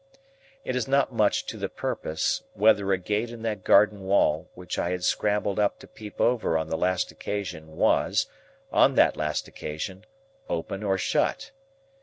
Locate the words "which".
4.55-4.79